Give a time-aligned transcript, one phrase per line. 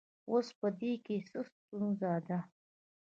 [0.29, 2.39] اوس په دې کې څه ستونزه ده